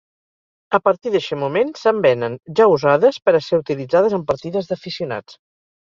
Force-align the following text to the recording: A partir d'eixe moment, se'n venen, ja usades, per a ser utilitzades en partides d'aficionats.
A 0.75 0.79
partir 0.85 1.11
d'eixe 1.15 1.37
moment, 1.41 1.73
se'n 1.81 2.01
venen, 2.07 2.37
ja 2.61 2.69
usades, 2.77 3.23
per 3.29 3.35
a 3.41 3.45
ser 3.49 3.63
utilitzades 3.65 4.17
en 4.19 4.25
partides 4.33 4.71
d'aficionats. 4.73 5.39